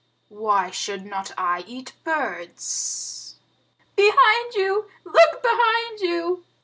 [0.29, 3.35] Why should not I eat birds?"
[3.95, 4.89] "Behind you!
[5.05, 6.43] Look behind you!"